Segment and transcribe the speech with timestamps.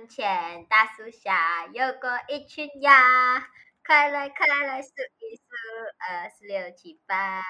[0.00, 2.90] 门前大树下有过一群鸭，
[3.86, 5.42] 快来快来数一数，
[5.98, 7.42] 二四六七八。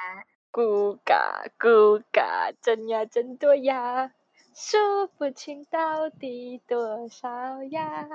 [0.50, 4.10] 咕嘎咕嘎，真呀真多呀，
[4.52, 8.08] 数不清到底多少呀，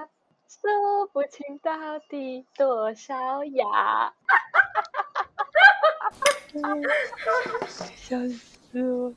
[0.50, 3.64] 数不清到底多少呀。
[3.64, 4.84] 哈哈哈
[5.94, 6.10] 哈
[6.52, 6.76] 哈
[7.62, 7.68] 哈！
[7.96, 9.14] 笑死我。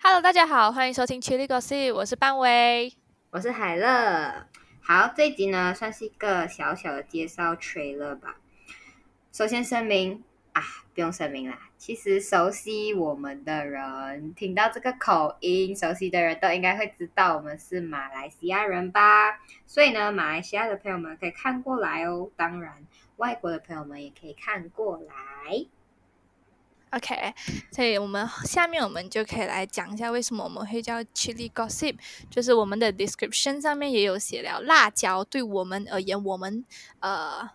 [0.00, 2.92] Hello，大家好，欢迎收听《Chili Gossip》，我是班威，
[3.32, 4.48] 我是海乐。
[4.82, 8.40] 好，这一集呢，算是一个小小的介绍 trailer 吧。
[9.30, 10.60] 首先声明啊，
[10.92, 11.56] 不用声明啦。
[11.78, 19.38] 其实熟悉我们的人，听到这个口音，熟悉的人都应该会知道我们是马来西亚人吧。
[19.64, 22.28] 所以呢，马来西亚的朋友们可以看过来哦。
[22.34, 22.84] 当然，
[23.18, 25.66] 外国的朋友们也可以看过来。
[26.90, 27.34] OK，
[27.72, 31.96] 所以我们下面我们就可以来讲一下为什么我们会叫 Chili Gossip，
[32.28, 36.64] 就是我们的 description 上面也有写了辣椒对我们而言，我们
[37.00, 37.50] 呃。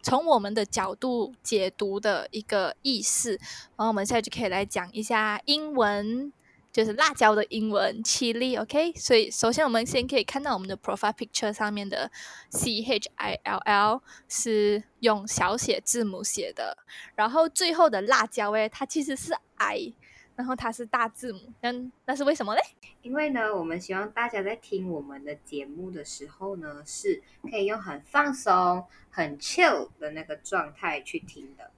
[0.00, 3.32] 从我们的角度解读的一个意思，
[3.76, 6.32] 然后我们现在就可以来讲一下英文，
[6.72, 8.92] 就是辣椒的英文 chili，OK？
[8.94, 12.10] 所以首先我们先可以看到我们的 profile picture 上面的
[12.50, 16.78] C H I L L 是用小写字母写的，
[17.14, 19.94] 然后最后的辣椒诶，它其实是 I。
[20.36, 21.72] 然后它是大字母，那
[22.04, 22.62] 那是为什么嘞？
[23.02, 31.72] 因为呢，我们希望大家在听我们的节目的时候呢，是可以用很放松、很 chill 的那个状态去听的。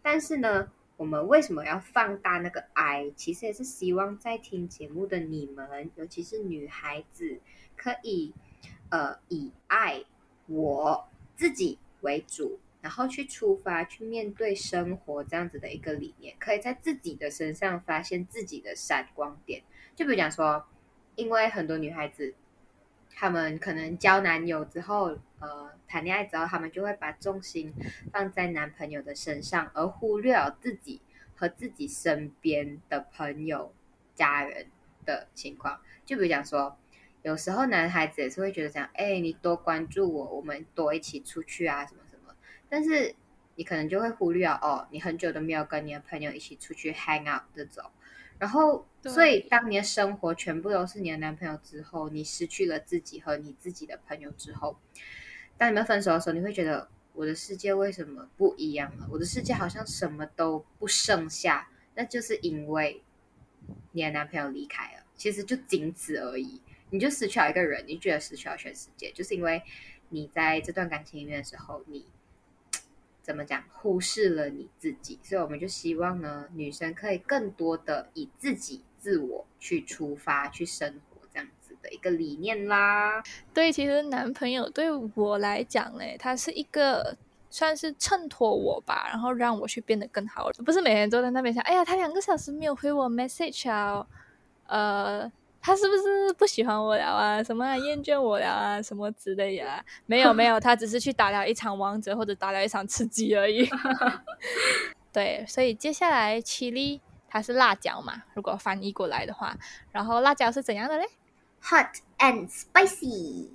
[0.00, 7.40] 但是呢，我们为什么要放大那个爱其实也是希望在听节目的你们，尤其是女孩子，
[7.74, 8.34] 可以
[8.90, 10.04] 呃以爱
[10.46, 12.60] 我自己为主。
[12.80, 19.62] 然后去出发，去面对生活这样子的一个理念，可以在自己的身上发现自己的闪光点。
[19.96, 20.64] 就比如讲说，
[21.16, 22.34] 因为很多女孩子，
[23.14, 27.74] 她们可能交男友之后，呃，谈恋爱之后，她们就会把重心
[28.12, 31.00] 放在男朋友的身上，而忽略了自己
[31.34, 33.72] 和自己身边的朋友、
[34.14, 34.66] 家人
[35.04, 35.80] 的情况。
[36.06, 36.78] 就比如讲说，
[37.22, 42.34] 有时候男孩子也是会觉得这样，哎，你多关注我，我们多一起出去啊，什么什么。
[42.68, 43.14] 但是
[43.56, 47.90] 你可能就会忽略哦，你很久都没有跟你的朋友一起出去 hang out 这种，
[48.38, 54.78] 然后所以当你的生活全部都是你的男朋友之后，你失去了自己和你自己的朋友之后，
[55.56, 59.08] 当你们分手的时候，你会觉得我的世界为什么不一样了？
[59.10, 63.02] 我的世界好像什么都不剩下，那就是因为
[63.92, 66.60] 你的男朋友离开了，其实就仅此而已，
[66.90, 69.62] 你就失去了一个人，你觉得失去了全世界，就是因为
[70.10, 72.06] 你在这段感情里面的时候，你。
[73.28, 73.62] 怎么讲？
[73.74, 83.22] 忽视了你自己，所以我们就希望呢，女生可以更多的以自己自我去出发，去生活这样子的一个理念啦。
[83.52, 87.18] 对，其实男朋友对我来讲嘞，他是一个
[87.50, 94.06] 算是衬托我吧，然后让我去变得更好，不是每天都在那边想，哎呀，他两个小时没有回我 message 啊，
[94.68, 95.30] 呃。
[95.68, 97.42] 他是不是不喜欢我了啊？
[97.44, 98.80] 什么厌倦我了啊？
[98.80, 99.84] 什么之类的？
[100.06, 103.68] 没有 没有，他只是去打了一场王者或者打了一场吃鸡而已。
[105.12, 108.22] 对，所以接下来七力它是辣椒嘛？
[108.32, 109.54] 如果翻译过来的话，
[109.92, 111.04] 然后辣椒是怎样的嘞
[111.64, 113.50] ？Hot and spicy。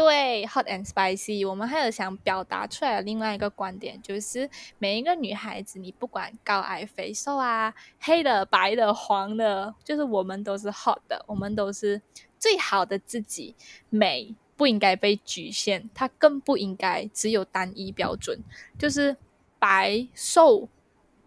[0.00, 1.46] 对，hot and spicy。
[1.46, 12.00] 我们还有想表达出来的另外一个观点，就是每一个女孩子，你不管高矮肥瘦啊，黑的、白的、黄的，就是我们都是 hot 的，我们都是
[12.38, 13.54] 最好的自己。
[13.90, 18.40] 美不应该被局限，它更不应该只有单一标准，
[18.78, 19.14] 就是
[19.58, 20.66] 白瘦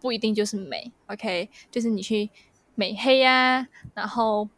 [0.00, 0.90] 不一定就是美。
[1.06, 2.28] OK，就是你去
[2.74, 4.48] 美黑呀，然后。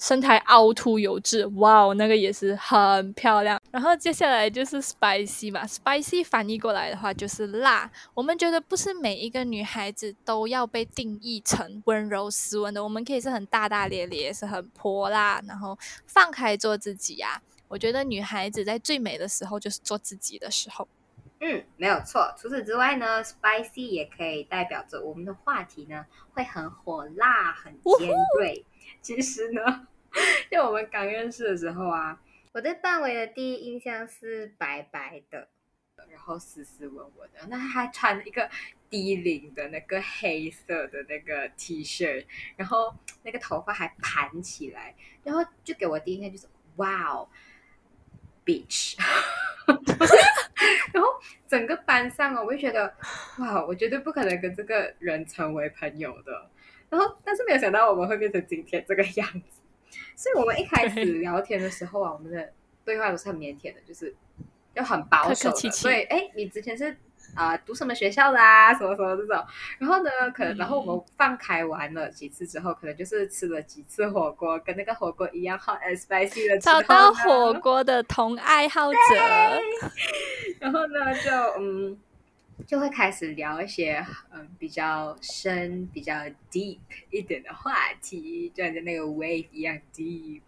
[0.00, 3.60] 身材凹凸有致，哇哦，那个也是很漂亮。
[3.70, 7.88] 然后接下来就是 spicy 嘛，spicy 翻译过来的话就是辣。
[8.14, 17.42] 我们觉得不是每一个女孩子都要被定义成温柔斯文的，我们可以是很大大咧咧，是很泼辣，然后放开做自己呀。
[17.68, 20.88] 我觉得女孩子在最美的时候就是做自己的时候。
[21.42, 22.34] 嗯，没有错。
[22.38, 28.08] 除此之外呢，spicy 也可以代表着我们的话题呢会很火辣、很尖
[28.38, 28.64] 锐。
[29.02, 29.86] 其实呢。
[30.50, 32.20] 就我们刚认识的时候啊，
[32.50, 35.46] 我对范伟的第一印象是白白的，
[36.10, 37.38] 然后斯斯文文的。
[37.48, 38.50] 那他还穿了一个
[38.88, 42.26] 低领的那个黑色的那个 T 恤，
[42.56, 42.92] 然后
[43.22, 47.28] 那个头发还盘起来，然后就给我第一印象就是哇哦
[48.44, 48.98] ，bitch。
[50.92, 51.08] 然后
[51.46, 52.92] 整个班上哦，我就觉得
[53.38, 56.50] 哇，我绝对不可能跟这个人成为朋友的。
[56.90, 59.60] 然后，但是没有想到我们会变成今天这个样子。
[60.14, 62.52] 所以，我们一开始聊天的时候啊，我们的
[62.84, 64.14] 对话都是很腼腆的，就是
[64.74, 65.70] 就很保守的。
[65.70, 66.94] 所以，哎，你之前是
[67.36, 68.74] 啊、读什么学校的啊？
[68.74, 69.46] 什么什么这种。
[69.78, 78.98] 然后呢，可能然后我们放开玩了几次之后，可能就是吃了几次火锅，跟那个火锅一样 and spicy 的找到火锅的同爱好者，
[80.58, 81.96] 然后呢，就嗯，
[82.66, 86.14] 就会开始聊一些嗯比较深、比较
[86.50, 86.78] deep
[87.10, 90.42] 一点的话题，就像那个 wave 一样 deep。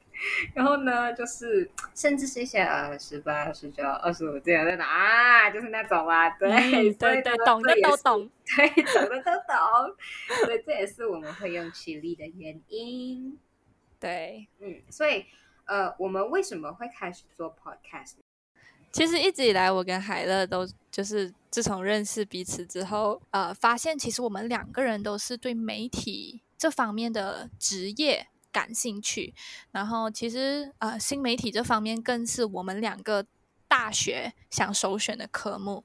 [0.54, 6.48] 然后呢，就是甚至是一些呃十八、十九、二十五这样的啊，就是那种啊，对，
[6.94, 8.30] 对对，懂的都懂。
[8.56, 9.96] 对，懂的都懂，
[10.44, 13.36] 所以这也是我们会用起立的原因。
[13.98, 15.24] 对，嗯，所以
[15.64, 18.16] 呃，我们为什么会开始做 podcast？
[18.92, 29.34] 其实一直以来，我跟海乐都就是自从认识彼此之后，呃，发现其实我们两个人都是对媒体这方面的职业感兴趣。
[29.70, 33.24] 然后，其实呃，新媒体这方面更是我们两个
[33.66, 35.82] 大学想首选的科目。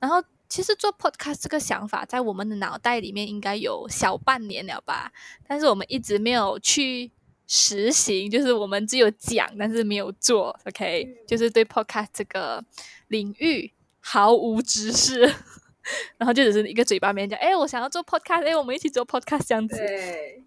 [0.00, 5.12] 然后，其实做 podcast 这个想法在我们的脑袋里面应该有小半年了吧，
[5.46, 7.12] 但是我们一直没有去
[7.48, 10.54] 实行，就是我们只有讲，但是没有做。
[10.66, 12.62] OK，、嗯就是对 podcast 这个
[13.08, 15.20] 领域毫无知识，
[16.18, 19.76] 然后就只是一个嘴巴里面讲，哎，我想要做 podcast，哎，我们一起做 podcast 这样子。
[19.76, 20.42] 对，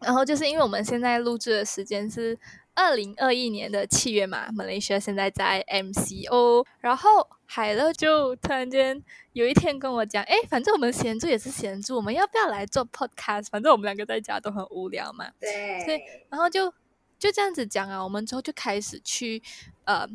[0.00, 2.38] 然后就是因为我们现在录制的时间是
[2.74, 9.02] 二零二一年的七月嘛，马来西亚现在在 MCO，然后海乐就突然间
[9.32, 13.46] 有一天跟我讲，哎，反正我们闲住也是闲住，我们要不要来做 podcast？
[13.50, 16.00] 反正我们两个在家都很无聊嘛，对，所以
[16.30, 16.72] 然后就
[17.18, 19.42] 就这样子讲啊，我们之后就开始去
[19.84, 20.06] 呃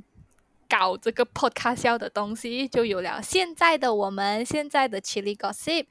[0.67, 5.85] 搞这个 podcast 的东西，就有了现在的我们，现在的 Chili Gossip。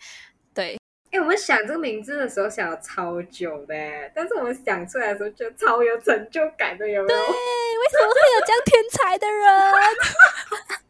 [0.53, 0.77] 对，
[1.13, 3.75] 哎，我们想这个名字的时候想了超久的，
[4.15, 7.19] 但是我们想出来的时候就超有成就感的，有没有？
[7.19, 9.73] 对，为什么会有这样天才的人？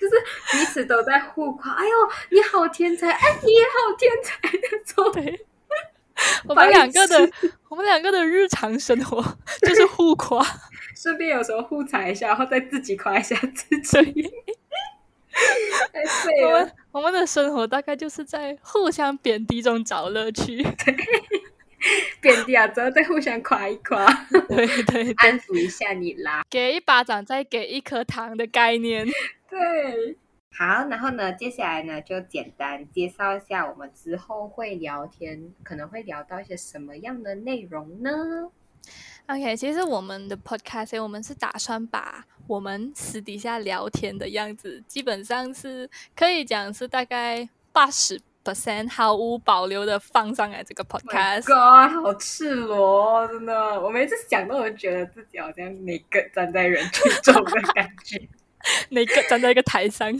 [0.00, 0.14] 就是
[0.50, 1.90] 彼此都在互夸，哎呦，
[2.30, 5.12] 你好天才，哎，你也好天才那种。
[5.12, 5.46] 对，
[6.46, 7.30] 我们两个的
[7.68, 9.22] 我们两个的日常生活
[9.60, 10.44] 就是互夸，
[10.94, 14.30] 顺便有时候互踩一下，然后再自己夸一下自己，
[15.92, 16.72] 太废了我们。
[16.92, 20.62] 我们的生活大概就是在互相贬低中找乐趣。
[22.20, 24.06] 贬低啊，之后再互相夸一夸，
[24.48, 26.44] 对 对对，安抚一下你啦。
[26.48, 29.04] 给一巴掌再给一颗糖的概念。
[29.52, 30.16] 对，
[30.56, 38.10] 好，然后呢，接下来呢，就简单介绍一下我们之后会聊天，可能会聊到一些什么样的内容呢
[39.26, 51.44] ？OK，其实我们的 podcast 我们是打算把我们私底下聊天的样子，基本上是可以讲是大概八十 percent 毫无保留的放上来这个 podcast。
[51.44, 53.78] God，好赤裸、哦，真的！
[53.78, 58.26] 我每次想到，我就觉得自己好像每个站在人群中的感觉。
[58.90, 60.12] 哪个站在一个台上？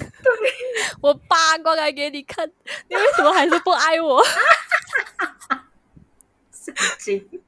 [1.01, 2.51] 我扒过来给你看，
[2.89, 4.23] 你为什么还是不爱我？
[6.53, 7.29] 神经。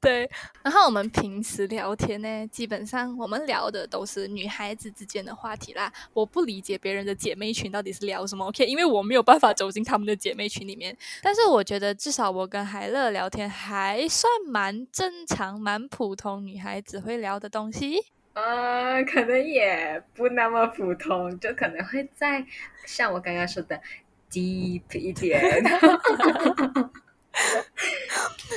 [0.00, 0.30] 对，
[0.62, 5.92] 然后我们平时聊天呢，基本上我们聊的都是女孩子之间的话题啦。
[6.12, 8.64] 我不理解别人的姐妹群到底是聊什么，OK？
[8.64, 10.96] 因为我没有办法走进他们的姐妹群里面。
[11.20, 18.04] 但是我觉得至少我跟海乐聊天还算蛮正常、蛮普通女孩子会聊的东西。
[18.38, 22.46] 呃，可能也不那么普通，就可能会在
[22.86, 23.80] 像我刚刚说的
[24.30, 25.42] deep 一点。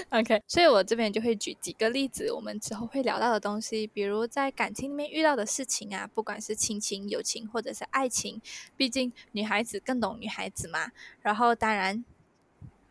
[0.10, 8.40] OK，所以我这边就会举几个例子，我们之后会聊到的东西，比如在感情里面遇到的事情啊，不管是亲情、友情或者是爱情，
[8.78, 10.92] 毕竟女孩子更懂女孩子嘛。
[11.22, 12.06] 然后当然。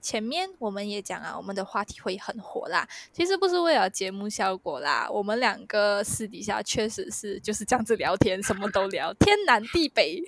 [0.00, 2.88] 前面我们也讲啊，我们的话题会很火啦。
[3.12, 10.22] 其实不是为了节目效果啦，我们两个私底下确实是就是这样子聊天，什么都聊，天南地北，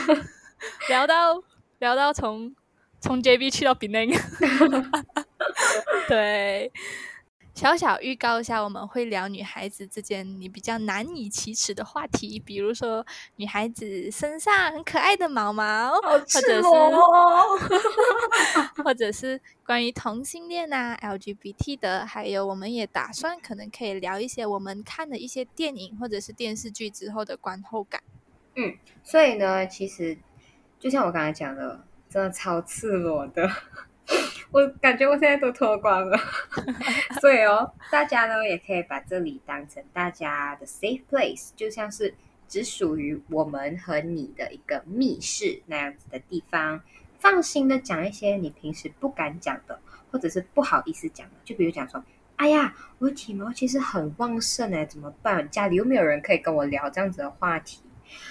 [0.88, 1.42] 聊到
[1.78, 2.54] 聊到从
[3.00, 4.18] 从 JB 去到 Penang。
[6.08, 6.72] 对，
[7.58, 16.62] 小小预告一下，我们会聊女孩子之间你比较难以启齿的话题，比如说女孩子身上很可爱的毛毛，或者是！
[18.84, 28.00] 或者是关于同性恋啊、LGBT 的，还有我们也打算可能可以聊一些我们看的一些电影或者是电视剧之后的观后感。
[28.54, 30.16] 嗯所以呢，其实
[30.78, 33.50] 就像我刚才讲的，真的超赤裸的。
[34.50, 36.18] 我感觉我现在都脱光了，
[37.20, 42.14] 所以哦，大家呢也可以把这里当成大家的 safe place，就像是
[42.48, 46.80] 只属于我们和你的一个密室那样子的地方。
[47.18, 49.78] 放心的讲一些你平时不敢讲的，
[50.10, 52.02] 或者是不好意思讲的，就比如讲说
[52.36, 55.50] 哎呀，我体毛其实很旺盛哎，怎么办？
[55.50, 57.80] 家里又没有人可以跟我聊这样子的话题。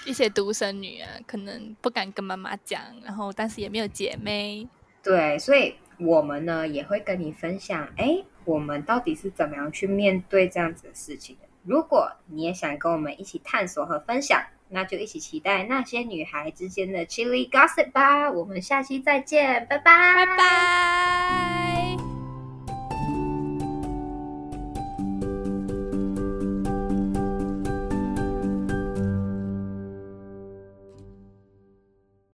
[0.05, 4.67] 一些独生女啊，可能不敢跟妈妈讲，然后但是也没有姐妹。
[5.03, 11.47] 对，所以我们呢也会跟你分享，哎，我们到底是怎么样去面对这样子的事情的。
[11.63, 18.31] 如果你也想跟我们一起探索和分享，那就一起期待那些女孩之间的 Chilly Gossip 吧。
[18.31, 21.96] 我们下期再见，拜拜，拜拜。